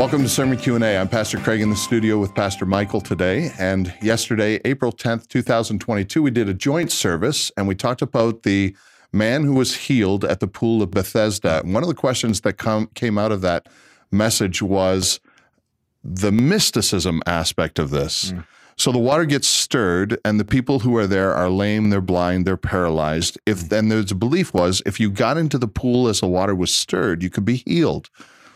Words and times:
Welcome 0.00 0.22
to 0.22 0.30
Sermon 0.30 0.56
Q&A. 0.56 0.96
I'm 0.96 1.08
Pastor 1.08 1.36
Craig 1.36 1.60
in 1.60 1.68
the 1.68 1.76
studio 1.76 2.16
with 2.16 2.34
Pastor 2.34 2.64
Michael 2.64 3.02
today. 3.02 3.50
And 3.58 3.92
yesterday, 4.00 4.58
April 4.64 4.92
10th, 4.92 5.28
2022, 5.28 6.22
we 6.22 6.30
did 6.30 6.48
a 6.48 6.54
joint 6.54 6.90
service 6.90 7.52
and 7.54 7.68
we 7.68 7.74
talked 7.74 8.00
about 8.00 8.42
the 8.42 8.74
man 9.12 9.44
who 9.44 9.52
was 9.52 9.76
healed 9.76 10.24
at 10.24 10.40
the 10.40 10.46
pool 10.46 10.80
of 10.80 10.90
Bethesda. 10.90 11.60
And 11.60 11.74
one 11.74 11.82
of 11.82 11.88
the 11.90 11.94
questions 11.94 12.40
that 12.40 12.54
come, 12.54 12.86
came 12.94 13.18
out 13.18 13.30
of 13.30 13.42
that 13.42 13.68
message 14.10 14.62
was 14.62 15.20
the 16.02 16.32
mysticism 16.32 17.20
aspect 17.26 17.78
of 17.78 17.90
this. 17.90 18.32
Mm. 18.32 18.46
So 18.78 18.92
the 18.92 18.98
water 18.98 19.26
gets 19.26 19.48
stirred, 19.48 20.18
and 20.24 20.40
the 20.40 20.46
people 20.46 20.78
who 20.78 20.96
are 20.96 21.06
there 21.06 21.34
are 21.34 21.50
lame, 21.50 21.90
they're 21.90 22.00
blind, 22.00 22.46
they're 22.46 22.56
paralyzed. 22.56 23.38
If 23.44 23.68
then 23.68 23.90
there's 23.90 24.12
a 24.12 24.14
belief 24.14 24.54
was 24.54 24.80
if 24.86 24.98
you 24.98 25.10
got 25.10 25.36
into 25.36 25.58
the 25.58 25.68
pool 25.68 26.08
as 26.08 26.20
the 26.20 26.26
water 26.26 26.54
was 26.54 26.74
stirred, 26.74 27.22
you 27.22 27.28
could 27.28 27.44
be 27.44 27.56
healed 27.66 28.08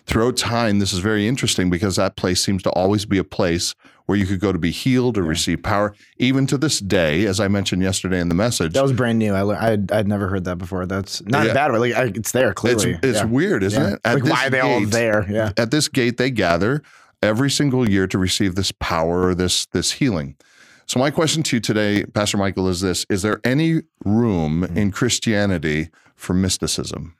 throughout 0.07 0.37
time, 0.37 0.79
this 0.79 0.93
is 0.93 0.99
very 0.99 1.27
interesting 1.27 1.71
because 1.71 1.97
that 1.97 2.17
place 2.17 2.43
seems 2.43 2.63
to 2.65 2.71
always 2.71 3.07
be 3.07 3.19
a 3.19 3.25
place 3.25 3.75
where 4.07 4.19
you 4.19 4.27
could 4.27 4.41
go 4.41 4.53
to 4.53 4.59
be 4.59 4.71
healed 4.71 5.17
or 5.17 5.23
yeah. 5.23 5.29
receive 5.29 5.63
power. 5.63 5.95
Even 6.19 6.47
to 6.47 6.59
this 6.59 6.79
day, 6.81 7.25
as 7.25 7.41
I 7.41 7.49
mentioned 7.49 7.83
yesterday 7.83 8.21
in 8.21 8.29
the 8.29 8.35
message, 8.35 8.75
that 8.75 8.83
was 8.83 8.93
brand 8.93 9.19
new. 9.19 9.33
I 9.33 9.73
I'd, 9.73 9.91
I'd 9.91 10.09
never 10.09 10.29
heard 10.29 10.45
that 10.45 10.57
before. 10.57 10.87
That's 10.87 11.23
not 11.25 11.47
yeah. 11.47 11.55
bad 11.55 11.73
way. 11.73 11.79
Like 11.79 11.95
I, 11.95 12.05
it's 12.15 12.33
there 12.33 12.53
clearly. 12.53 12.93
It's, 12.93 13.07
it's 13.07 13.19
yeah. 13.21 13.25
weird, 13.25 13.63
isn't 13.63 13.83
it? 13.83 14.01
At 14.05 14.15
like 14.23 14.25
why 14.25 14.47
are 14.47 14.51
they 14.51 14.61
gate, 14.61 14.73
all 14.73 14.87
there? 14.87 15.31
Yeah. 15.31 15.53
At 15.57 15.71
this 15.71 15.89
gate, 15.89 16.19
they 16.19 16.31
gather 16.31 16.83
every 17.23 17.51
single 17.51 17.89
year 17.89 18.07
to 18.07 18.19
receive 18.19 18.55
this 18.55 18.73
power 18.73 19.29
or 19.29 19.35
this 19.35 19.67
this 19.67 19.93
healing. 19.93 20.37
So 20.87 21.01
my 21.01 21.11
question 21.11 21.43
to 21.45 21.57
you 21.57 21.61
today, 21.61 22.05
Pastor 22.05 22.37
Michael, 22.37 22.69
is 22.69 22.83
this: 22.83 23.07
Is 23.09 23.23
there 23.23 23.41
any 23.43 23.83
room 24.05 24.63
mm-hmm. 24.63 24.77
in 24.77 24.91
Christianity 24.91 25.89
for 26.15 26.35
mysticism? 26.35 27.17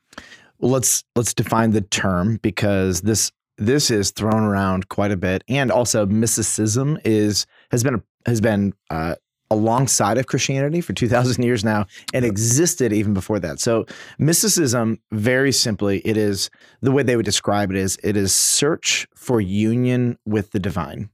Let's 0.65 1.05
let's 1.15 1.35
define 1.35 1.73
the 1.73 1.83
term 1.83 2.39
because 2.43 3.03
this 3.03 3.31
this 3.59 3.91
is 3.91 4.11
thrown 4.11 4.43
around 4.43 4.89
quite 4.89 5.11
a 5.13 5.17
bit, 5.17 5.45
and 5.47 5.71
also 5.71 6.07
mysticism 6.07 6.99
is 7.05 7.47
has 7.71 7.85
been 7.85 8.03
has 8.27 8.41
been 8.41 8.73
uh, 8.89 9.17
alongside 9.55 10.19
of 10.19 10.27
Christianity 10.27 10.81
for 10.81 10.93
two 10.93 11.09
thousand 11.09 11.43
years 11.43 11.65
now, 11.65 11.87
and 12.13 12.25
existed 12.25 12.93
even 12.93 13.15
before 13.15 13.39
that. 13.41 13.61
So 13.61 13.87
mysticism, 14.19 14.99
very 15.13 15.53
simply, 15.53 16.01
it 16.05 16.17
is 16.17 16.51
the 16.83 16.93
way 16.93 17.03
they 17.03 17.17
would 17.17 17.25
describe 17.25 17.71
it 17.71 17.77
is 17.77 17.99
it 18.03 18.17
is 18.17 18.35
search 18.35 19.07
for 19.15 19.41
union 19.41 20.19
with 20.27 20.51
the 20.51 20.61
divine. 20.61 21.11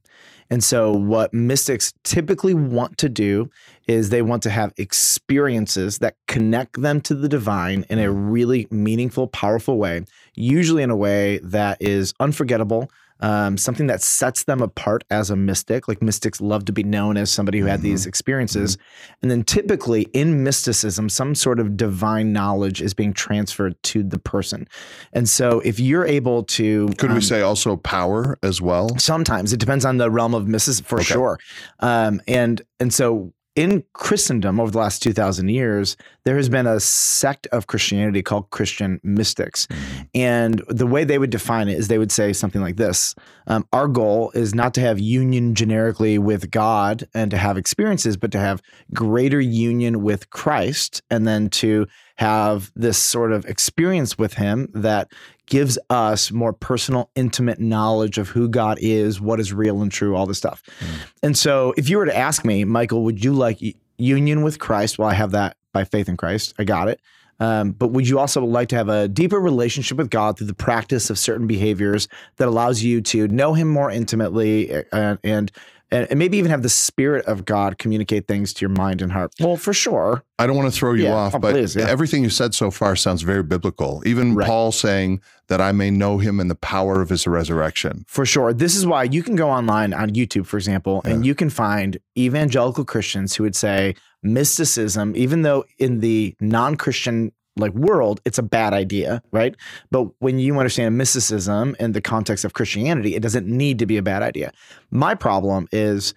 And 0.51 0.61
so, 0.61 0.91
what 0.91 1.33
mystics 1.33 1.93
typically 2.03 2.53
want 2.53 2.97
to 2.97 3.07
do 3.07 3.49
is 3.87 4.09
they 4.09 4.21
want 4.21 4.43
to 4.43 4.49
have 4.49 4.73
experiences 4.75 5.99
that 5.99 6.17
connect 6.27 6.81
them 6.81 6.99
to 7.01 7.15
the 7.15 7.29
divine 7.29 7.85
in 7.89 7.99
a 7.99 8.07
mm. 8.07 8.31
really 8.31 8.67
meaningful, 8.69 9.27
powerful 9.27 9.77
way, 9.77 10.03
usually 10.35 10.83
in 10.83 10.89
a 10.89 10.95
way 10.95 11.39
that 11.39 11.77
is 11.79 12.13
unforgettable, 12.19 12.91
um, 13.21 13.57
something 13.57 13.87
that 13.87 14.01
sets 14.01 14.43
them 14.43 14.61
apart 14.61 15.03
as 15.09 15.29
a 15.29 15.35
mystic. 15.35 15.87
Like 15.87 16.01
mystics 16.01 16.41
love 16.41 16.65
to 16.65 16.73
be 16.73 16.83
known 16.83 17.17
as 17.17 17.31
somebody 17.31 17.59
who 17.59 17.65
had 17.65 17.79
mm-hmm. 17.79 17.89
these 17.89 18.05
experiences. 18.05 18.77
Mm-hmm. 18.77 19.17
And 19.21 19.31
then 19.31 19.43
typically 19.43 20.03
in 20.13 20.43
mysticism, 20.43 21.09
some 21.09 21.35
sort 21.35 21.59
of 21.59 21.77
divine 21.77 22.33
knowledge 22.33 22.81
is 22.81 22.93
being 22.93 23.13
transferred 23.13 23.81
to 23.83 24.03
the 24.03 24.19
person. 24.19 24.67
And 25.13 25.29
so 25.29 25.59
if 25.61 25.79
you're 25.79 26.05
able 26.05 26.43
to. 26.43 26.87
Could 26.97 27.09
um, 27.09 27.15
we 27.15 27.21
say 27.21 27.41
also 27.41 27.77
power 27.77 28.37
as 28.43 28.61
well? 28.61 28.97
Sometimes 28.97 29.53
it 29.53 29.59
depends 29.59 29.85
on 29.85 29.97
the 29.97 30.09
realm 30.09 30.33
of 30.33 30.47
mysticism 30.47 30.85
for 30.85 30.99
okay. 30.99 31.05
sure. 31.05 31.39
Um, 31.79 32.21
and, 32.27 32.61
and 32.79 32.93
so 32.93 33.33
in 33.55 33.83
Christendom 33.93 34.59
over 34.59 34.71
the 34.71 34.77
last 34.77 35.03
2,000 35.03 35.49
years, 35.49 35.97
there 36.23 36.37
has 36.37 36.47
been 36.47 36.67
a 36.67 36.79
sect 36.79 37.47
of 37.47 37.67
Christianity 37.67 38.21
called 38.21 38.49
Christian 38.49 38.99
mystics. 39.03 39.67
Mm-hmm. 39.67 40.01
And 40.15 40.63
the 40.69 40.87
way 40.87 41.03
they 41.03 41.17
would 41.17 41.31
define 41.31 41.67
it 41.67 41.77
is 41.77 41.87
they 41.87 41.97
would 41.97 42.11
say 42.11 42.31
something 42.31 42.61
like 42.61 42.77
this 42.77 43.13
um, 43.47 43.67
Our 43.73 43.87
goal 43.87 44.31
is 44.33 44.55
not 44.55 44.73
to 44.75 44.81
have 44.81 44.99
union 44.99 45.53
generically 45.53 46.17
with 46.17 46.49
God 46.49 47.07
and 47.13 47.29
to 47.31 47.37
have 47.37 47.57
experiences, 47.57 48.15
but 48.15 48.31
to 48.31 48.39
have 48.39 48.61
greater 48.93 49.41
union 49.41 50.01
with 50.01 50.29
Christ 50.29 51.01
and 51.09 51.27
then 51.27 51.49
to 51.49 51.87
have 52.21 52.71
this 52.75 52.99
sort 52.99 53.31
of 53.31 53.45
experience 53.45 54.15
with 54.15 54.35
Him 54.35 54.69
that 54.75 55.11
gives 55.47 55.79
us 55.89 56.31
more 56.31 56.53
personal, 56.53 57.09
intimate 57.15 57.59
knowledge 57.59 58.19
of 58.19 58.29
who 58.29 58.47
God 58.47 58.77
is, 58.79 59.19
what 59.19 59.39
is 59.39 59.51
real 59.51 59.81
and 59.81 59.91
true, 59.91 60.15
all 60.15 60.27
this 60.27 60.37
stuff. 60.37 60.61
Mm. 60.79 61.09
And 61.23 61.37
so, 61.37 61.73
if 61.77 61.89
you 61.89 61.97
were 61.97 62.05
to 62.05 62.15
ask 62.15 62.45
me, 62.45 62.63
Michael, 62.63 63.03
would 63.05 63.23
you 63.25 63.33
like 63.33 63.57
union 63.97 64.43
with 64.43 64.59
Christ? 64.59 64.99
Well, 64.99 65.09
I 65.09 65.15
have 65.15 65.31
that 65.31 65.57
by 65.73 65.83
faith 65.83 66.07
in 66.07 66.15
Christ. 66.15 66.53
I 66.59 66.63
got 66.63 66.89
it. 66.89 67.01
Um, 67.39 67.71
but 67.71 67.87
would 67.87 68.07
you 68.07 68.19
also 68.19 68.45
like 68.45 68.69
to 68.69 68.75
have 68.75 68.87
a 68.87 69.07
deeper 69.07 69.39
relationship 69.39 69.97
with 69.97 70.11
God 70.11 70.37
through 70.37 70.45
the 70.45 70.53
practice 70.53 71.09
of 71.09 71.17
certain 71.17 71.47
behaviors 71.47 72.07
that 72.37 72.47
allows 72.47 72.83
you 72.83 73.01
to 73.01 73.27
know 73.29 73.55
Him 73.55 73.67
more 73.67 73.89
intimately 73.89 74.85
and, 74.91 75.17
and 75.23 75.51
and, 75.91 76.07
and, 76.09 76.17
maybe 76.17 76.37
even 76.37 76.51
have 76.51 76.61
the 76.61 76.69
spirit 76.69 77.25
of 77.25 77.45
God 77.45 77.77
communicate 77.77 78.27
things 78.27 78.53
to 78.53 78.61
your 78.61 78.69
mind 78.69 79.01
and 79.01 79.11
heart. 79.11 79.33
Well, 79.39 79.57
for 79.57 79.73
sure. 79.73 80.23
I 80.39 80.47
don't 80.47 80.55
want 80.55 80.71
to 80.71 80.77
throw 80.77 80.93
you 80.93 81.03
yeah. 81.03 81.13
off, 81.13 81.35
oh, 81.35 81.39
but 81.39 81.53
please, 81.53 81.75
yeah. 81.75 81.87
everything 81.87 82.23
you 82.23 82.29
said 82.29 82.55
so 82.55 82.71
far 82.71 82.95
sounds 82.95 83.21
very 83.21 83.43
biblical. 83.43 84.01
Even 84.05 84.33
right. 84.33 84.47
Paul 84.47 84.71
saying 84.71 85.21
that 85.47 85.61
I 85.61 85.71
may 85.71 85.91
know 85.91 86.17
him 86.17 86.39
in 86.39 86.47
the 86.47 86.55
power 86.55 87.01
of 87.01 87.09
his 87.09 87.27
resurrection. 87.27 88.05
For 88.07 88.25
sure. 88.25 88.53
This 88.53 88.75
is 88.75 88.85
why 88.85 89.03
you 89.03 89.21
can 89.21 89.35
go 89.35 89.49
online 89.49 89.93
on 89.93 90.11
YouTube, 90.11 90.45
for 90.45 90.57
example, 90.57 91.01
yeah. 91.03 91.11
and 91.11 91.25
you 91.25 91.35
can 91.35 91.49
find 91.49 91.99
evangelical 92.17 92.85
Christians 92.85 93.35
who 93.35 93.43
would 93.43 93.55
say 93.55 93.95
mysticism, 94.23 95.13
even 95.15 95.41
though 95.41 95.65
in 95.77 95.99
the 95.99 96.35
non 96.39 96.75
Christian 96.75 97.31
like 97.57 97.73
world, 97.73 98.21
it's 98.25 98.37
a 98.37 98.43
bad 98.43 98.73
idea, 98.73 99.21
right? 99.31 99.55
But 99.89 100.07
when 100.19 100.39
you 100.39 100.57
understand 100.57 100.97
mysticism 100.97 101.75
in 101.79 101.91
the 101.91 102.01
context 102.01 102.45
of 102.45 102.53
Christianity, 102.53 103.15
it 103.15 103.21
doesn't 103.21 103.47
need 103.47 103.79
to 103.79 103.85
be 103.85 103.97
a 103.97 104.01
bad 104.01 104.23
idea. 104.23 104.51
My 104.89 105.15
problem 105.15 105.67
is 105.71 106.13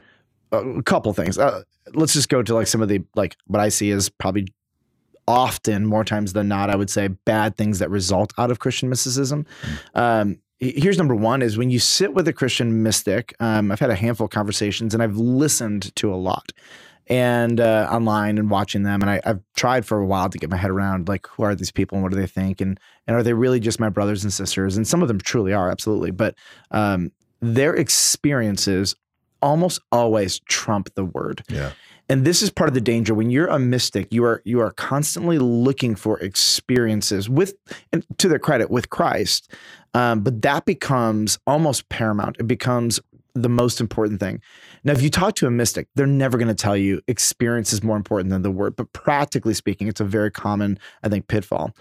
a 0.53 0.83
couple 0.83 1.13
things. 1.13 1.39
Uh, 1.39 1.63
let's 1.95 2.13
just 2.13 2.29
go 2.29 2.43
to 2.43 2.55
like 2.55 2.67
some 2.67 2.83
of 2.83 2.89
the 2.89 3.03
like 3.15 3.37
what 3.47 3.61
I 3.61 3.69
see 3.69 3.91
is 3.91 4.09
probably 4.09 4.47
often 5.27 5.87
more 5.87 6.05
times 6.05 6.35
than 6.35 6.49
not, 6.49 6.71
I 6.71 6.77
would 6.77 6.91
say 6.91 7.09
bad 7.09 7.57
things 7.57 7.79
that 7.79 7.91
result 7.91 8.33
out 8.39 8.51
of 8.51 8.59
Christian 8.59 8.89
mysticism. 8.89 9.47
Mm. 9.95 10.01
Um, 10.01 10.39
here's 10.59 10.99
number 10.99 11.15
one 11.15 11.43
is 11.43 11.57
when 11.57 11.71
you 11.71 11.79
sit 11.79 12.15
with 12.15 12.29
a 12.29 12.33
Christian 12.33 12.83
mystic. 12.83 13.35
Um, 13.41 13.73
I've 13.73 13.81
had 13.81 13.91
a 13.91 13.95
handful 13.95 14.27
of 14.27 14.31
conversations 14.31 14.95
and 14.95 15.03
I've 15.03 15.17
listened 15.17 15.95
to 15.97 16.13
a 16.13 16.17
lot 16.17 16.53
and 17.07 17.61
uh, 17.61 17.89
online 17.91 18.39
and 18.39 18.51
watching 18.51 18.83
them. 18.83 19.03
And 19.03 19.11
I, 19.11 19.21
have 19.25 19.41
tried 19.55 19.85
for 19.85 19.99
a 19.99 20.07
while 20.07 20.29
to 20.29 20.39
get 20.39 20.51
my 20.51 20.57
head 20.57 20.71
around 20.71 21.09
like 21.09 21.27
who 21.27 21.43
are 21.43 21.55
these 21.55 21.71
people 21.71 21.97
and 21.97 22.03
what 22.03 22.13
do 22.13 22.19
they 22.19 22.27
think 22.27 22.61
and 22.61 22.79
and 23.07 23.17
are 23.17 23.23
they 23.23 23.35
really 23.35 23.61
just 23.61 23.79
my 23.79 23.89
brothers 23.89 24.25
and 24.25 24.33
sisters? 24.33 24.77
And 24.77 24.87
some 24.87 25.03
of 25.03 25.09
them 25.09 25.19
truly 25.19 25.53
are, 25.53 25.71
absolutely. 25.71 26.11
But 26.11 26.35
um, 26.71 27.13
their 27.41 27.75
experiences 27.75 28.97
almost 29.43 29.81
always 29.93 30.41
trump 30.49 30.95
the 30.95 31.05
word. 31.05 31.43
Yeah. 31.49 31.73
And 32.09 32.25
this 32.25 32.43
is 32.43 32.51
part 32.51 32.69
of 32.69 32.75
the 32.75 32.81
danger 32.81 33.15
when 33.15 33.31
you're 33.31 33.47
a 33.47 33.59
mystic, 33.59 34.13
you 34.13 34.25
are 34.25 34.43
you 34.45 34.61
are 34.61 34.71
constantly 34.73 35.39
looking 35.39 35.95
for 35.95 36.19
experiences 36.21 37.29
with 37.29 37.55
and 37.93 38.05
to 38.19 38.29
their 38.29 38.39
credit 38.39 38.71
with 38.71 38.91
Christ. 38.91 39.51
Um, 39.95 40.21
but 40.21 40.43
that 40.43 40.65
becomes 40.65 41.39
almost 41.47 41.89
paramount. 41.89 42.37
It 42.39 42.47
becomes 42.47 43.01
the 43.35 43.49
most 43.49 43.81
important 43.81 44.21
thing. 44.21 44.41
Now, 44.85 44.93
if 44.93 45.03
you 45.03 45.11
talk 45.11 45.35
to 45.37 45.47
a 45.47 45.51
mystic, 45.51 45.89
they're 45.95 46.07
never 46.07 46.39
going 46.39 46.49
to 46.49 46.55
tell 46.55 46.77
you 46.77 47.01
experience 47.09 47.73
is 47.73 47.83
more 47.83 47.97
important 47.97 48.31
than 48.31 48.43
the 48.43 48.51
word. 48.51 48.77
But 48.77 48.93
practically 48.93 49.55
speaking, 49.55 49.89
it's 49.89 50.01
a 50.01 50.05
very 50.05 50.31
common, 50.31 50.79
I 51.03 51.09
think, 51.09 51.27
pitfall. 51.27 51.75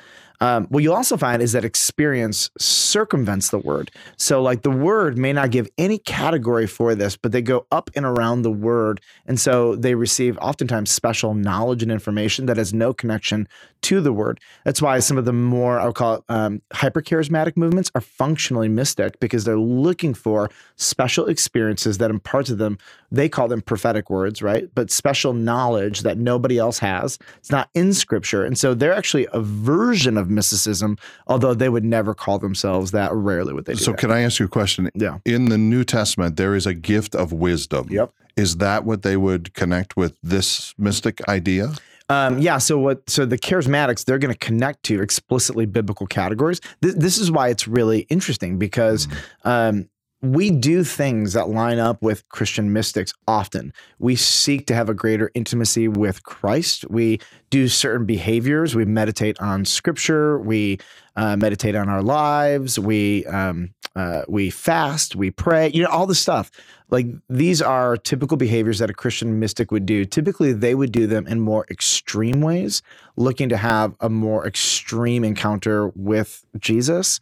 Um, 0.44 0.66
what 0.66 0.84
you'll 0.84 0.94
also 0.94 1.16
find 1.16 1.42
is 1.42 1.54
that 1.54 1.64
experience 1.64 2.50
circumvents 2.60 3.50
the 3.50 3.60
word. 3.60 3.92
So, 4.18 4.42
like 4.42 4.64
the 4.64 4.70
word 4.70 5.18
may 5.18 5.32
not 5.32 5.52
give 5.52 5.70
any 5.78 5.98
category 5.98 6.68
for 6.68 6.96
this, 6.96 7.16
but 7.16 7.32
they 7.32 7.42
go 7.42 7.66
up 7.72 7.90
and 7.96 8.06
around 8.06 8.42
the 8.42 8.52
word. 8.52 9.00
And 9.26 9.40
so 9.40 9.78
they 9.78 9.96
receive 9.96 10.38
oftentimes 10.40 10.92
special 10.92 11.34
knowledge 11.34 11.82
and 11.82 11.94
information 11.94 12.46
that 12.48 12.58
has 12.58 12.74
no 12.74 12.94
connection 12.94 13.48
to 13.84 14.02
the 14.02 14.12
word. 14.12 14.42
That's 14.66 14.82
why 14.82 15.00
some 15.00 15.18
of 15.18 15.24
the 15.24 15.32
more, 15.32 15.80
I'll 15.80 15.94
call 15.94 16.16
it 16.16 16.24
um, 16.28 16.62
hyper 16.74 17.02
charismatic 17.02 17.56
movements 17.56 17.90
are 17.96 18.02
functionally 18.02 18.68
mystic 18.68 19.22
because 19.22 19.46
they're 19.46 19.58
looking 19.58 20.14
for 20.14 20.50
special 20.76 21.28
experiences 21.28 22.00
that 22.00 22.10
impart 22.10 22.48
to 22.48 22.56
them. 22.56 22.78
They 23.12 23.30
call 23.30 23.48
them 23.48 23.62
prophetic 23.62 24.10
words, 24.10 24.42
right? 24.42 24.70
But 24.76 24.92
special 24.92 25.34
knowledge 25.34 26.02
that 26.02 26.18
nobody 26.18 26.58
else 26.58 26.80
has. 26.80 27.18
It's 27.38 27.52
not 27.52 27.70
in 27.74 27.94
scripture. 27.94 28.44
And 28.44 28.58
so 28.58 28.74
they're 28.74 28.94
actually 28.94 29.28
a 29.32 29.40
version 29.40 30.18
of 30.18 30.33
mysticism, 30.34 30.98
although 31.28 31.54
they 31.54 31.70
would 31.70 31.86
never 31.86 32.14
call 32.14 32.40
themselves 32.40 32.92
that. 32.92 33.12
Rarely 33.14 33.54
would 33.54 33.66
they 33.66 33.76
So, 33.76 33.92
that. 33.92 34.00
can 34.00 34.12
I 34.12 34.22
ask 34.22 34.40
you 34.40 34.46
a 34.46 34.50
question? 34.50 34.90
Yeah. 34.96 35.20
In 35.26 35.46
the 35.46 35.58
New 35.58 35.84
Testament, 35.84 36.36
there 36.36 36.56
is 36.56 36.66
a 36.66 36.74
gift 36.74 37.16
of 37.16 37.32
wisdom. 37.32 37.88
Yep. 37.90 38.12
Is 38.36 38.58
that 38.58 38.84
what 38.86 39.04
they 39.04 39.16
would 39.16 39.54
connect 39.54 39.96
with 39.96 40.18
this 40.24 40.74
mystic 40.78 41.22
idea? 41.28 41.74
Um, 42.10 42.40
yeah. 42.40 42.58
So 42.58 42.78
what? 42.78 43.10
So 43.10 43.26
the 43.26 43.38
charismatics 43.38 44.06
they're 44.06 44.18
going 44.18 44.34
to 44.34 44.40
connect 44.40 44.84
to 44.84 45.02
explicitly 45.02 45.66
biblical 45.66 46.06
categories. 46.06 46.60
This, 46.82 46.96
this 46.96 47.18
is 47.18 47.32
why 47.32 47.50
it's 47.50 47.68
really 47.68 48.02
interesting 48.10 48.60
because 48.60 49.08
mm. 49.08 49.16
um, 49.46 49.90
we 50.24 50.50
do 50.50 50.86
things 50.86 51.34
that 51.34 51.50
line 51.50 51.80
up 51.80 52.02
with 52.02 52.28
Christian 52.30 52.72
mystics 52.72 53.14
often. 53.28 53.74
We 54.00 54.16
seek 54.16 54.66
to 54.68 54.74
have 54.74 54.88
a 54.88 54.94
greater 54.94 55.30
intimacy 55.36 55.90
with 55.90 56.24
Christ. 56.24 56.90
We 56.90 57.20
do 57.50 57.68
certain 57.68 58.06
behaviors. 58.06 58.74
We 58.74 58.86
meditate 58.86 59.38
on 59.42 59.66
scripture. 59.66 60.40
We 60.40 60.80
uh, 61.18 61.36
meditate 61.36 61.76
on 61.76 61.90
our 61.90 62.02
lives. 62.02 62.80
We 62.80 63.26
um, 63.26 63.74
uh, 63.96 64.24
we 64.28 64.50
fast, 64.50 65.16
we 65.16 65.30
pray, 65.30 65.70
you 65.70 65.84
know, 65.84 65.90
all 65.90 66.08
the 66.08 66.16
stuff. 66.16 66.50
Like 66.90 67.06
these 67.30 67.62
are 67.62 67.96
typical 67.96 68.38
behaviors 68.38 68.80
that 68.80 68.90
a 68.90 68.94
Christian 68.94 69.40
mystic 69.40 69.72
would 69.72 69.86
do. 69.86 70.06
Typically, 70.06 70.52
they 70.52 70.74
would 70.74 70.92
do 70.92 71.06
them 71.06 71.28
in 71.28 71.40
more 71.42 71.66
extreme 71.70 72.42
ways, 72.42 72.82
looking 73.18 73.50
to 73.50 73.58
have 73.58 73.94
a 74.00 74.10
more 74.10 74.48
extreme 74.48 75.24
encounter 75.24 75.90
with 75.90 76.44
Jesus. 76.58 77.20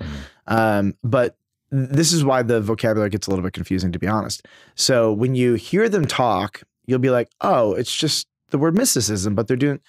Um, 0.48 0.96
but 1.04 1.36
this 1.72 2.12
is 2.12 2.24
why 2.24 2.42
the 2.44 2.60
vocabulary 2.60 3.10
gets 3.10 3.28
a 3.28 3.30
little 3.30 3.44
bit 3.44 3.54
confusing, 3.54 3.92
to 3.92 4.00
be 4.00 4.08
honest. 4.08 4.46
So 4.76 5.12
when 5.12 5.36
you 5.36 5.54
hear 5.56 5.88
them 5.88 6.06
talk, 6.06 6.62
you'll 6.86 7.00
be 7.00 7.10
like, 7.10 7.30
oh, 7.42 7.74
it's 7.74 7.96
just 7.96 8.28
the 8.50 8.58
word 8.58 8.76
mysticism, 8.76 9.36
but 9.36 9.48
they're 9.48 9.58
doing. 9.58 9.80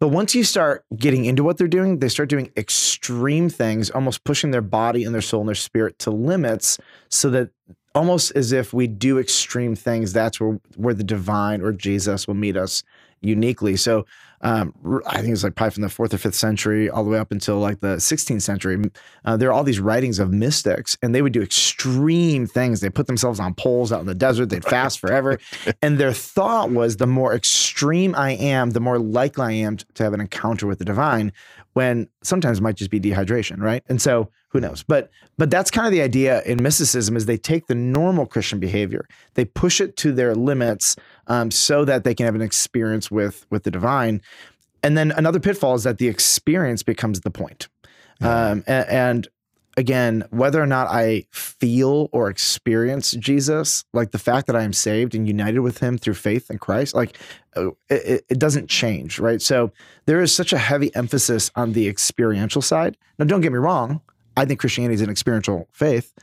But 0.00 0.08
once 0.08 0.34
you 0.34 0.44
start 0.44 0.84
getting 0.96 1.26
into 1.26 1.44
what 1.44 1.58
they're 1.58 1.68
doing, 1.68 1.98
they 1.98 2.08
start 2.08 2.30
doing 2.30 2.50
extreme 2.56 3.48
things, 3.48 3.90
almost 3.90 4.24
pushing 4.24 4.50
their 4.50 4.62
body 4.62 5.04
and 5.04 5.14
their 5.14 5.22
soul 5.22 5.40
and 5.40 5.48
their 5.48 5.54
spirit 5.54 5.98
to 6.00 6.10
limits 6.10 6.78
so 7.10 7.28
that 7.30 7.50
almost 7.94 8.32
as 8.34 8.50
if 8.50 8.72
we 8.72 8.86
do 8.86 9.18
extreme 9.18 9.76
things, 9.76 10.12
that's 10.12 10.40
where, 10.40 10.58
where 10.76 10.94
the 10.94 11.04
divine 11.04 11.60
or 11.60 11.72
Jesus 11.72 12.26
will 12.26 12.34
meet 12.34 12.56
us 12.56 12.82
uniquely. 13.20 13.76
So 13.76 14.06
um, 14.42 15.02
I 15.06 15.20
think 15.20 15.32
it's 15.34 15.44
like 15.44 15.54
probably 15.54 15.72
from 15.72 15.82
the 15.82 15.90
fourth 15.90 16.14
or 16.14 16.18
fifth 16.18 16.34
century 16.34 16.88
all 16.88 17.04
the 17.04 17.10
way 17.10 17.18
up 17.18 17.30
until 17.30 17.58
like 17.58 17.80
the 17.80 17.96
16th 17.96 18.40
century. 18.40 18.90
Uh, 19.24 19.36
there 19.36 19.50
are 19.50 19.52
all 19.52 19.64
these 19.64 19.80
writings 19.80 20.18
of 20.18 20.32
mystics, 20.32 20.96
and 21.02 21.14
they 21.14 21.20
would 21.20 21.32
do 21.32 21.42
extreme 21.42 22.46
things. 22.46 22.80
They 22.80 22.88
put 22.88 23.06
themselves 23.06 23.38
on 23.38 23.54
poles 23.54 23.92
out 23.92 24.00
in 24.00 24.06
the 24.06 24.14
desert. 24.14 24.46
They'd 24.46 24.64
fast 24.64 24.98
forever, 24.98 25.38
and 25.82 25.98
their 25.98 26.12
thought 26.12 26.70
was 26.70 26.96
the 26.96 27.06
more 27.06 27.34
extreme 27.34 28.14
I 28.14 28.32
am, 28.32 28.70
the 28.70 28.80
more 28.80 28.98
likely 28.98 29.44
I 29.44 29.52
am 29.52 29.76
to 29.76 30.02
have 30.02 30.14
an 30.14 30.20
encounter 30.20 30.66
with 30.66 30.78
the 30.78 30.84
divine. 30.84 31.32
When 31.74 32.08
sometimes 32.22 32.58
it 32.58 32.62
might 32.62 32.76
just 32.76 32.90
be 32.90 32.98
dehydration, 32.98 33.60
right? 33.60 33.84
And 33.88 34.02
so 34.02 34.30
who 34.50 34.60
knows? 34.60 34.82
But 34.82 35.10
but 35.38 35.50
that's 35.50 35.70
kind 35.70 35.86
of 35.86 35.92
the 35.92 36.02
idea 36.02 36.42
in 36.42 36.62
mysticism 36.62 37.16
is 37.16 37.26
they 37.26 37.38
take 37.38 37.66
the 37.66 37.74
normal 37.74 38.26
Christian 38.26 38.60
behavior, 38.60 39.06
they 39.34 39.44
push 39.44 39.80
it 39.80 39.96
to 39.98 40.12
their 40.12 40.34
limits, 40.34 40.96
um, 41.26 41.50
so 41.50 41.84
that 41.84 42.04
they 42.04 42.14
can 42.14 42.26
have 42.26 42.34
an 42.34 42.42
experience 42.42 43.10
with 43.10 43.46
with 43.50 43.64
the 43.64 43.70
divine. 43.70 44.20
And 44.82 44.96
then 44.96 45.12
another 45.12 45.40
pitfall 45.40 45.74
is 45.74 45.84
that 45.84 45.98
the 45.98 46.08
experience 46.08 46.82
becomes 46.82 47.20
the 47.20 47.30
point. 47.30 47.68
Um, 48.22 48.64
and, 48.66 48.88
and 48.88 49.28
again, 49.76 50.24
whether 50.30 50.60
or 50.62 50.66
not 50.66 50.88
I 50.88 51.24
feel 51.30 52.08
or 52.12 52.28
experience 52.28 53.12
Jesus, 53.12 53.84
like 53.92 54.10
the 54.10 54.18
fact 54.18 54.46
that 54.46 54.56
I 54.56 54.62
am 54.62 54.72
saved 54.72 55.14
and 55.14 55.26
united 55.26 55.60
with 55.60 55.78
Him 55.78 55.96
through 55.98 56.14
faith 56.14 56.50
in 56.50 56.58
Christ, 56.58 56.94
like 56.94 57.18
uh, 57.56 57.70
it, 57.88 58.24
it 58.28 58.38
doesn't 58.38 58.68
change, 58.68 59.18
right? 59.18 59.40
So 59.40 59.72
there 60.06 60.20
is 60.20 60.34
such 60.34 60.52
a 60.52 60.58
heavy 60.58 60.94
emphasis 60.94 61.50
on 61.56 61.72
the 61.72 61.88
experiential 61.88 62.62
side. 62.62 62.96
Now, 63.18 63.24
don't 63.24 63.40
get 63.40 63.52
me 63.52 63.58
wrong. 63.58 64.00
I 64.40 64.46
think 64.46 64.58
Christianity 64.60 64.94
is 64.94 65.02
an 65.02 65.10
experiential 65.10 65.68
faith. 65.72 66.14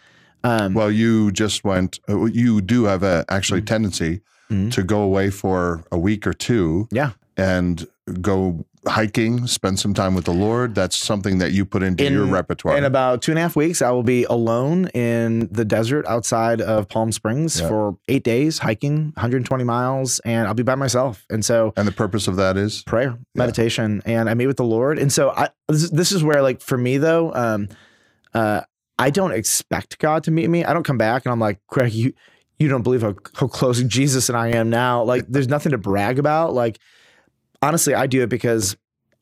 Um, 0.44 0.74
well, 0.74 0.92
you 0.92 1.32
just 1.32 1.64
went. 1.64 2.00
uh, 2.10 2.26
You 2.26 2.62
do 2.62 2.86
have 2.86 3.04
a 3.04 3.26
actually 3.30 3.62
tendency 3.62 4.22
Mhm. 4.52 4.72
to 4.72 4.82
go 4.84 5.02
away 5.02 5.30
for 5.30 5.84
a 5.92 5.98
week 6.00 6.26
or 6.26 6.34
two 6.34 6.88
yeah. 6.92 7.12
and 7.36 7.86
go 8.22 8.66
hiking, 8.88 9.46
spend 9.48 9.78
some 9.78 9.94
time 9.94 10.16
with 10.16 10.24
the 10.24 10.32
Lord. 10.34 10.74
That's 10.74 10.96
something 10.96 11.40
that 11.40 11.52
you 11.52 11.66
put 11.66 11.84
into 11.84 12.10
your 12.10 12.26
repertoire. 12.26 12.78
In 12.78 12.86
about 12.86 13.22
two 13.22 13.34
and 13.34 13.38
a 13.40 13.42
half 13.42 13.56
weeks, 13.58 13.82
I 13.82 13.92
will 13.92 14.04
be 14.04 14.24
alone 14.24 14.88
in 14.94 15.50
the 15.52 15.66
desert 15.66 16.06
outside 16.08 16.62
of 16.62 16.88
Palm 16.88 17.12
Springs 17.12 17.60
Yeah. 17.60 17.68
for 17.68 17.98
eight 18.08 18.24
days, 18.24 18.60
hiking 18.60 19.12
120 19.18 19.66
miles, 19.66 20.20
and 20.24 20.48
I'll 20.48 20.54
be 20.54 20.64
by 20.64 20.76
myself. 20.76 21.26
And 21.30 21.44
so 21.44 21.74
and 21.76 21.86
the 21.86 21.92
purpose 21.92 22.30
of 22.30 22.38
that 22.38 22.56
is 22.56 22.84
prayer, 22.84 23.18
meditation, 23.36 24.02
and 24.06 24.30
I 24.30 24.34
meet 24.36 24.48
with 24.48 24.58
the 24.58 24.64
Lord. 24.64 24.98
And 25.00 25.12
so 25.12 25.32
I 25.32 25.50
this, 25.68 25.84
is- 25.84 25.92
this 25.92 26.12
is 26.14 26.24
where 26.24 26.42
like 26.42 26.62
for 26.62 26.78
me 26.78 26.98
though, 26.98 27.34
um, 27.36 27.68
uh, 28.38 28.62
I 29.00 29.10
don't 29.10 29.32
expect 29.32 30.00
God 30.00 30.24
to 30.26 30.32
meet 30.32 30.50
me. 30.50 30.64
I 30.66 30.74
don't 30.74 30.84
come 30.84 30.98
back 30.98 31.26
and 31.26 31.32
I'm 31.32 31.40
like, 31.40 31.60
Craig, 31.68 31.94
you 31.94 32.14
you 32.60 32.68
don't 32.68 32.82
believe 32.82 33.02
how, 33.04 33.14
how 33.36 33.48
close 33.48 33.82
Jesus 33.84 34.30
and 34.30 34.38
I 34.38 34.48
am 34.50 34.70
now. 34.70 35.04
Like 35.04 35.26
there's 35.28 35.48
nothing 35.48 35.72
to 35.72 35.78
brag 35.78 36.18
about. 36.20 36.54
Like 36.54 36.80
honestly, 37.62 37.94
I 37.94 38.08
do 38.08 38.24
it 38.24 38.30
because 38.30 38.76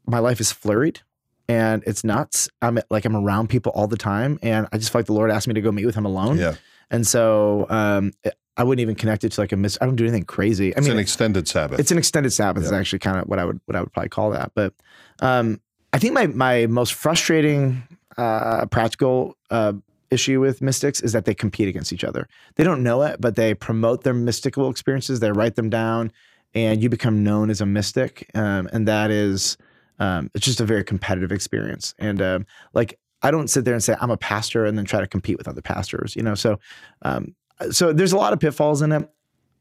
my 0.08 0.20
life 0.20 0.40
is 0.40 0.52
flurried 0.52 1.02
and 1.50 1.84
it's 1.86 2.04
nuts. 2.04 2.50
I'm 2.62 2.80
like 2.90 3.06
I'm 3.06 3.16
around 3.16 3.50
people 3.50 3.72
all 3.76 3.88
the 3.88 3.98
time, 3.98 4.40
and 4.42 4.68
I 4.72 4.78
just 4.78 4.92
feel 4.92 5.00
like 5.00 5.06
the 5.08 5.14
Lord 5.14 5.32
asked 5.32 5.48
me 5.48 5.54
to 5.54 5.62
go 5.62 5.72
meet 5.72 5.86
with 5.86 5.96
Him 5.96 6.06
alone. 6.06 6.38
yeah, 6.38 6.56
And 6.90 7.06
so 7.06 7.68
um, 7.70 8.14
I 8.58 8.64
wouldn't 8.64 8.82
even 8.82 8.96
connect 8.96 9.24
it 9.26 9.34
to 9.34 9.42
like 9.42 9.52
a 9.52 9.58
miss. 9.58 9.78
I 9.82 9.86
don't 9.86 9.96
do 9.98 10.06
anything 10.06 10.24
crazy. 10.24 10.74
I 10.74 10.78
it's 10.80 10.88
mean, 10.88 10.94
an 10.94 11.00
extended 11.00 11.48
Sabbath. 11.48 11.80
it's 11.80 11.92
an 11.92 11.98
extended 11.98 12.32
Sabbath 12.32 12.64
is 12.64 12.72
actually 12.72 13.00
kind 13.00 13.18
of 13.20 13.28
what 13.28 13.38
I 13.40 13.46
would 13.46 13.60
what 13.66 13.76
I 13.76 13.82
would 13.82 13.92
probably 13.94 14.10
call 14.10 14.32
that. 14.32 14.52
But 14.56 14.74
um, 15.22 15.60
I 15.94 16.00
think 16.00 16.14
my 16.14 16.28
my 16.28 16.66
most 16.68 16.94
frustrating 16.94 17.84
uh, 18.18 18.66
practical 18.68 19.38
uh, 19.50 19.74
issue 20.12 20.40
with 20.40 20.62
mystics 20.62 21.02
is 21.02 21.14
that 21.14 21.26
they 21.26 21.34
compete 21.34 21.68
against 21.68 21.92
each 21.94 22.04
other. 22.04 22.28
They 22.56 22.64
don't 22.64 22.84
know 22.84 23.02
it, 23.04 23.20
but 23.20 23.36
they 23.36 23.54
promote 23.54 24.04
their 24.04 24.14
mystical 24.14 24.70
experiences. 24.70 25.20
They 25.20 25.32
write 25.32 25.56
them 25.56 25.70
down, 25.70 26.12
and 26.54 26.82
you 26.82 26.90
become 26.90 27.24
known 27.24 27.50
as 27.50 27.62
a 27.62 27.66
mystic. 27.66 28.30
Um, 28.34 28.70
and 28.72 28.88
that 28.88 29.12
is 29.12 29.58
um, 30.00 30.30
it's 30.34 30.46
just 30.46 30.62
a 30.62 30.66
very 30.66 30.84
competitive 30.84 31.32
experience. 31.32 31.94
And 32.00 32.22
um, 32.22 32.46
like 32.74 33.00
I 33.22 33.32
don't 33.32 33.50
sit 33.50 33.66
there 33.66 33.74
and 33.74 33.84
say 33.84 33.96
I'm 34.00 34.12
a 34.12 34.18
pastor 34.18 34.66
and 34.66 34.78
then 34.78 34.86
try 34.86 35.00
to 35.00 35.08
compete 35.08 35.38
with 35.38 35.48
other 35.48 35.62
pastors. 35.62 36.16
You 36.16 36.24
know, 36.24 36.36
so 36.36 36.60
um, 37.02 37.36
so 37.72 37.94
there's 37.94 38.14
a 38.14 38.18
lot 38.18 38.34
of 38.34 38.40
pitfalls 38.40 38.82
in 38.82 38.92
it. 38.92 39.10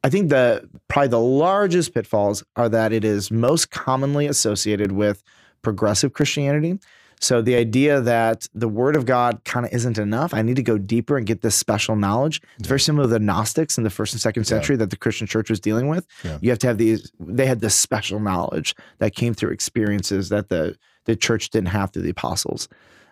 I 0.02 0.10
think 0.10 0.28
the 0.28 0.68
probably 0.88 1.08
the 1.08 1.20
largest 1.20 1.94
pitfalls 1.94 2.44
are 2.56 2.68
that 2.68 2.92
it 2.92 3.04
is 3.04 3.30
most 3.30 3.70
commonly 3.70 4.26
associated 4.26 4.92
with 4.92 5.22
progressive 5.62 6.12
Christianity. 6.12 6.78
So 7.24 7.40
the 7.40 7.54
idea 7.54 8.02
that 8.02 8.46
the 8.54 8.68
word 8.68 8.96
of 8.96 9.06
God 9.06 9.42
kind 9.44 9.64
of 9.64 9.72
isn't 9.72 9.96
enough. 9.96 10.34
I 10.34 10.42
need 10.42 10.56
to 10.56 10.62
go 10.62 10.76
deeper 10.76 11.16
and 11.16 11.26
get 11.26 11.40
this 11.40 11.54
special 11.54 11.96
knowledge. 11.96 12.42
It's 12.58 12.68
very 12.68 12.80
similar 12.80 13.04
to 13.04 13.12
the 13.12 13.18
Gnostics 13.18 13.78
in 13.78 13.84
the 13.84 13.88
first 13.88 14.12
and 14.12 14.20
second 14.20 14.44
century 14.44 14.76
that 14.76 14.90
the 14.90 14.96
Christian 14.96 15.26
church 15.26 15.48
was 15.48 15.58
dealing 15.58 15.88
with. 15.88 16.06
Yeah. 16.22 16.38
You 16.42 16.50
have 16.50 16.58
to 16.58 16.66
have 16.66 16.76
these 16.76 17.10
they 17.18 17.46
had 17.46 17.60
this 17.60 17.74
special 17.74 18.20
knowledge 18.20 18.76
that 18.98 19.14
came 19.14 19.32
through 19.32 19.52
experiences 19.52 20.28
that 20.28 20.50
the 20.50 20.76
the 21.06 21.16
church 21.16 21.48
didn't 21.48 21.68
have 21.68 21.92
through 21.92 22.02
the 22.02 22.10
apostles. 22.10 22.68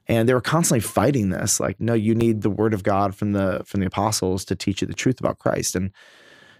And 0.08 0.28
they 0.28 0.34
were 0.34 0.42
constantly 0.42 0.80
fighting 0.80 1.30
this 1.30 1.58
like 1.58 1.80
no 1.80 1.94
you 1.94 2.14
need 2.14 2.42
the 2.42 2.50
word 2.50 2.74
of 2.74 2.82
God 2.82 3.14
from 3.14 3.32
the 3.32 3.62
from 3.64 3.80
the 3.80 3.86
apostles 3.86 4.44
to 4.44 4.54
teach 4.54 4.82
you 4.82 4.86
the 4.86 4.92
truth 4.92 5.20
about 5.20 5.38
Christ 5.38 5.74
and 5.74 5.90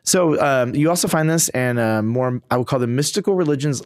so 0.04 0.40
um, 0.40 0.74
you 0.74 0.90
also 0.90 1.06
find 1.06 1.30
this 1.30 1.48
in 1.50 1.78
uh, 1.78 2.02
more, 2.02 2.40
I 2.50 2.56
would 2.56 2.66
call 2.66 2.78
them 2.78 2.96
mystical 2.96 3.34
religions, 3.34 3.82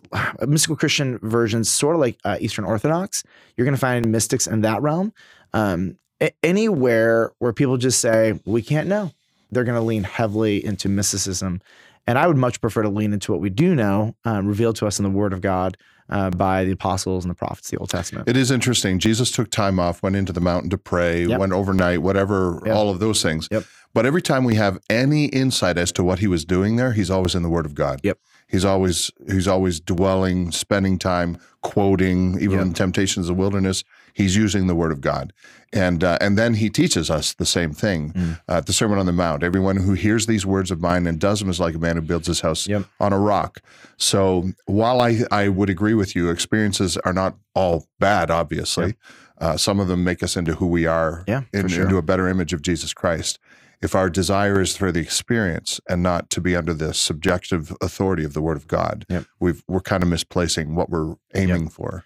mystical 0.46 0.76
Christian 0.76 1.18
versions, 1.18 1.68
sort 1.68 1.94
of 1.94 2.00
like 2.00 2.18
uh, 2.24 2.38
Eastern 2.40 2.64
Orthodox. 2.64 3.22
You're 3.56 3.66
going 3.66 3.74
to 3.74 3.80
find 3.80 4.10
mystics 4.10 4.46
in 4.46 4.62
that 4.62 4.80
realm. 4.82 5.12
Um, 5.52 5.98
anywhere 6.42 7.32
where 7.38 7.52
people 7.52 7.76
just 7.76 8.00
say, 8.00 8.40
we 8.46 8.62
can't 8.62 8.88
know, 8.88 9.12
they're 9.50 9.64
going 9.64 9.78
to 9.78 9.84
lean 9.84 10.04
heavily 10.04 10.64
into 10.64 10.88
mysticism. 10.88 11.60
And 12.06 12.18
I 12.18 12.26
would 12.26 12.36
much 12.36 12.60
prefer 12.60 12.82
to 12.82 12.88
lean 12.88 13.12
into 13.12 13.32
what 13.32 13.40
we 13.40 13.50
do 13.50 13.74
know, 13.74 14.16
uh, 14.24 14.40
revealed 14.42 14.76
to 14.76 14.86
us 14.86 14.98
in 14.98 15.02
the 15.02 15.10
Word 15.10 15.32
of 15.32 15.40
God 15.40 15.76
uh, 16.08 16.30
by 16.30 16.64
the 16.64 16.72
apostles 16.72 17.24
and 17.24 17.30
the 17.30 17.34
prophets, 17.34 17.70
the 17.70 17.76
Old 17.78 17.90
Testament. 17.90 18.28
It 18.28 18.36
is 18.36 18.50
interesting. 18.50 18.98
Jesus 18.98 19.30
took 19.30 19.50
time 19.50 19.78
off, 19.78 20.02
went 20.02 20.16
into 20.16 20.32
the 20.32 20.40
mountain 20.40 20.70
to 20.70 20.78
pray, 20.78 21.24
Yep. 21.26 21.40
went 21.40 21.52
overnight, 21.52 22.02
whatever, 22.02 22.60
Yep. 22.64 22.74
all 22.74 22.90
of 22.90 22.98
those 23.00 23.22
things. 23.22 23.48
Yep. 23.50 23.64
But 23.94 24.04
every 24.06 24.20
time 24.22 24.44
we 24.44 24.56
have 24.56 24.78
any 24.90 25.26
insight 25.26 25.78
as 25.78 25.90
to 25.92 26.04
what 26.04 26.18
he 26.18 26.26
was 26.26 26.44
doing 26.44 26.76
there, 26.76 26.92
he's 26.92 27.10
always 27.10 27.34
in 27.34 27.42
the 27.42 27.48
Word 27.48 27.64
of 27.66 27.74
God. 27.74 28.00
Yep. 28.02 28.18
He's 28.48 28.64
always 28.64 29.10
he's 29.30 29.48
always 29.48 29.80
dwelling, 29.80 30.52
spending 30.52 30.98
time 30.98 31.38
quoting, 31.62 32.36
even 32.40 32.58
Yep. 32.58 32.66
in 32.66 32.72
temptations 32.74 33.28
of 33.28 33.36
the 33.36 33.40
wilderness. 33.40 33.82
He's 34.14 34.34
using 34.36 34.66
the 34.66 34.74
Word 34.74 34.92
of 34.92 35.00
God, 35.00 35.32
and 35.72 36.02
uh, 36.02 36.16
and 36.20 36.38
then 36.38 36.54
he 36.54 36.70
teaches 36.70 37.10
us 37.10 37.34
the 37.34 37.44
same 37.44 37.72
thing 37.72 38.12
Mm. 38.12 38.40
uh, 38.48 38.60
the 38.62 38.72
Sermon 38.72 38.98
on 38.98 39.06
the 39.06 39.12
Mount. 39.12 39.42
Everyone 39.42 39.76
who 39.76 39.92
hears 39.94 40.26
these 40.26 40.46
words 40.46 40.70
of 40.70 40.80
mine 40.80 41.06
and 41.06 41.18
does 41.18 41.40
them 41.40 41.50
is 41.50 41.60
like 41.60 41.74
a 41.74 41.78
man 41.78 41.96
who 41.96 42.02
builds 42.02 42.26
his 42.28 42.40
house 42.40 42.66
Yep. 42.66 42.84
on 43.00 43.12
a 43.12 43.18
rock. 43.18 43.60
So 43.98 44.50
while 44.66 45.00
I 45.02 45.22
I 45.30 45.48
would 45.48 45.68
agree 45.68 45.94
with 45.94 46.14
you, 46.16 46.30
experiences 46.30 46.96
are 46.98 47.12
not 47.12 47.36
all 47.54 47.86
bad. 47.98 48.30
Obviously, 48.30 48.94
uh, 49.38 49.56
some 49.56 49.80
of 49.80 49.88
them 49.88 50.02
make 50.04 50.22
us 50.22 50.36
into 50.36 50.54
who 50.54 50.66
we 50.66 50.86
are, 50.86 51.24
Yeah, 51.26 51.42
in- 51.52 51.68
sure. 51.68 51.82
into 51.84 51.96
a 51.98 52.02
better 52.02 52.26
image 52.28 52.52
of 52.54 52.62
Jesus 52.62 52.94
Christ. 52.94 53.38
If 53.82 53.94
our 53.94 54.08
desire 54.10 54.60
is 54.60 54.76
for 54.76 54.90
the 54.90 55.00
experience 55.00 55.80
and 55.88 56.02
not 56.02 56.30
to 56.30 56.40
be 56.40 56.56
under 56.56 56.72
the 56.72 56.94
subjective 56.94 57.76
authority 57.80 58.24
of 58.24 58.32
the 58.32 58.40
Word 58.42 58.56
of 58.56 58.66
God, 58.66 59.04
Yep. 59.08 59.24
we've, 59.38 59.62
we're 59.68 59.80
kind 59.80 60.02
of 60.02 60.08
misplacing 60.08 60.74
what 60.74 60.88
we're 60.90 61.14
aiming 61.34 61.68
for. 61.68 62.04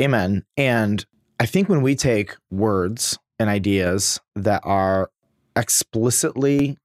Amen. 0.00 0.44
And 0.56 1.04
I 1.40 1.46
think 1.46 1.68
when 1.68 1.82
we 1.82 1.94
take 1.94 2.34
words 2.50 3.18
and 3.38 3.50
ideas 3.50 4.20
that 4.34 4.62
are 4.64 5.10
explicitly 5.56 6.76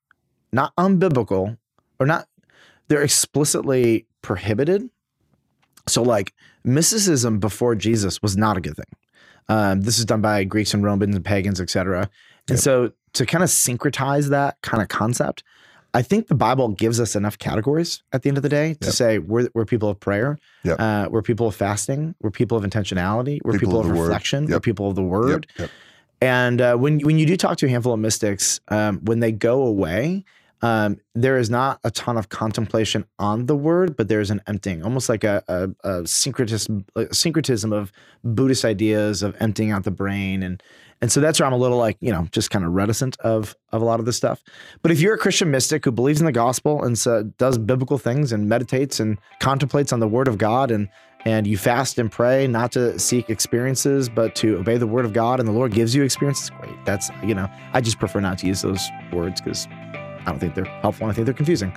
not 0.52 0.76
unbiblical 0.76 1.58
or 2.00 2.06
not, 2.06 2.28
they're 2.88 3.02
explicitly 3.04 4.06
prohibited. 4.22 4.90
So, 5.88 6.02
like 6.04 6.34
mysticism 6.64 7.40
before 7.40 7.76
Jesus 7.76 8.22
was 8.22 8.38
not 8.38 8.58
a 8.58 8.62
good 8.62 8.76
thing. 8.76 8.86
Um, 9.50 9.82
this 9.82 10.00
is 10.00 10.06
done 10.06 10.22
by 10.22 10.44
Greeks 10.44 10.74
and 10.74 10.84
Romans 10.84 11.16
and 11.16 11.26
pagans, 11.26 11.60
etc. 11.60 12.10
And 12.48 12.58
Yep. 12.58 12.60
so, 12.60 12.92
to 13.13 13.25
kind 13.25 13.43
of 13.43 13.50
syncretize 13.50 14.29
that 14.29 14.58
kind 14.62 14.82
of 14.82 14.89
concept, 14.89 15.43
I 15.93 16.01
think 16.01 16.27
the 16.27 16.36
Bible 16.36 16.70
gives 16.70 17.00
us 17.00 17.15
enough 17.15 17.38
categories 17.38 18.01
at 18.12 18.24
the 18.24 18.29
end 18.29 18.38
of 18.38 18.43
the 18.43 18.50
day 18.50 18.74
to 18.75 18.88
Yep. 18.88 18.93
say 18.96 19.20
we're, 19.20 19.50
we're 19.53 19.65
people 19.65 19.89
of 19.89 20.00
prayer, 20.00 20.39
Yep. 20.63 20.79
uh, 20.79 21.08
we're 21.12 21.22
people 21.22 21.48
of 21.48 21.55
fasting, 21.55 22.15
we're 22.22 22.32
people 22.32 22.58
of 22.58 22.63
intentionality, 22.63 23.39
we're 23.43 23.53
People 23.53 23.74
people, 23.74 23.79
of 23.82 23.86
of 23.86 23.91
reflection, 24.00 24.48
we're 24.48 24.60
people 24.60 24.89
of 24.89 24.96
the 24.96 25.03
word. 25.03 25.46
Yep, 25.58 25.60
yep. 25.60 25.70
And 26.22 26.62
uh, 26.62 26.75
when 26.77 27.00
when 27.01 27.20
you 27.20 27.25
do 27.25 27.36
talk 27.38 27.58
to 27.58 27.65
a 27.65 27.70
handful 27.70 27.93
of 27.93 28.00
mystics, 28.00 28.60
um, 28.70 29.01
when 29.03 29.20
they 29.20 29.32
go 29.32 29.63
away, 29.65 30.24
um, 30.62 30.98
there 31.13 31.38
is 31.38 31.50
not 31.50 31.79
a 31.84 31.91
ton 31.91 32.17
of 32.17 32.29
contemplation 32.29 33.03
on 33.20 33.46
the 33.48 33.55
word, 33.55 33.98
but 33.98 34.08
there's 34.08 34.32
an 34.32 34.41
emptying, 34.48 34.82
almost 34.84 35.10
like 35.10 35.25
a, 35.25 35.43
a, 35.50 35.70
a 35.88 36.08
syncretism, 36.08 36.86
a 36.96 37.13
syncretism 37.13 37.74
of 37.74 37.91
Buddhist 38.24 38.63
ideas 38.63 39.22
of 39.22 39.36
emptying 39.41 39.72
out 39.72 39.84
the 39.84 39.91
brain, 39.91 40.41
and 40.41 40.63
and 41.04 41.12
so 41.12 41.20
that's 41.20 41.38
where 41.38 41.48
I'm 41.48 41.52
a 41.52 41.58
little 41.58 41.78
like 41.78 41.98
you 42.00 42.14
know 42.14 42.30
just 42.32 42.50
kind 42.50 42.64
of 42.64 42.72
reticent 42.72 43.20
of 43.20 43.58
of 43.74 43.82
a 43.82 43.86
lot 43.86 44.00
of 44.00 44.06
this 44.06 44.16
stuff. 44.16 44.42
But 44.82 44.90
if 44.90 45.02
you're 45.02 45.16
a 45.16 45.18
Christian 45.18 45.52
mystic 45.52 45.84
who 45.84 45.92
believes 45.92 46.22
in 46.22 46.26
the 46.26 46.32
gospel 46.32 46.82
and 46.82 46.98
so 46.98 47.24
does 47.38 47.58
biblical 47.58 47.98
things 47.98 48.32
and 48.32 48.48
meditates 48.48 49.02
and 49.02 49.18
contemplates 49.42 49.92
on 49.92 50.00
the 50.00 50.08
Word 50.08 50.30
of 50.30 50.38
God 50.38 50.72
and 50.72 50.88
and 51.26 51.46
you 51.46 51.58
fast 51.58 52.00
and 52.00 52.10
pray 52.10 52.48
not 52.48 52.72
to 52.72 52.98
seek 52.98 53.30
experiences 53.30 54.08
but 54.08 54.34
to 54.36 54.58
obey 54.58 54.78
the 54.78 54.88
word 54.88 55.06
of 55.06 55.14
god 55.14 55.40
and 55.40 55.48
the 55.48 55.54
lord 55.54 55.72
gives 55.72 55.96
you 55.96 56.04
experiences 56.04 56.50
great 56.50 56.76
that's 56.84 57.10
you 57.24 57.34
know 57.34 57.50
i 57.72 57.80
just 57.80 57.98
prefer 57.98 58.20
not 58.20 58.38
to 58.38 58.46
use 58.46 58.62
those 58.62 58.90
words 59.14 59.40
because 59.40 59.66
i 59.72 60.24
don't 60.26 60.40
think 60.40 60.54
they're 60.54 60.66
helpful 60.66 61.08
i 61.08 61.14
think 61.14 61.24
they're 61.24 61.34
confusing 61.34 61.72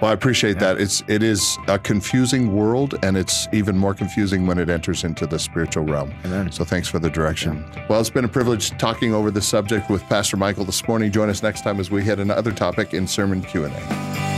well 0.00 0.10
i 0.10 0.14
appreciate 0.14 0.54
yeah. 0.54 0.72
that 0.72 0.80
it's 0.80 1.02
it 1.08 1.22
is 1.22 1.58
a 1.68 1.78
confusing 1.78 2.54
world 2.54 2.94
and 3.02 3.16
it's 3.16 3.48
even 3.52 3.76
more 3.76 3.94
confusing 3.94 4.46
when 4.46 4.58
it 4.58 4.68
enters 4.68 5.04
into 5.04 5.26
the 5.26 5.38
spiritual 5.38 5.84
realm 5.84 6.12
Amen. 6.24 6.50
so 6.52 6.64
thanks 6.64 6.88
for 6.88 6.98
the 6.98 7.10
direction 7.10 7.64
yeah. 7.74 7.86
well 7.88 8.00
it's 8.00 8.10
been 8.10 8.24
a 8.24 8.28
privilege 8.28 8.70
talking 8.78 9.14
over 9.14 9.30
the 9.30 9.42
subject 9.42 9.90
with 9.90 10.02
pastor 10.04 10.36
michael 10.36 10.64
this 10.64 10.86
morning 10.86 11.10
join 11.10 11.28
us 11.28 11.42
next 11.42 11.62
time 11.62 11.80
as 11.80 11.90
we 11.90 12.02
hit 12.02 12.18
another 12.18 12.52
topic 12.52 12.94
in 12.94 13.06
sermon 13.06 13.42
q&a 13.42 14.29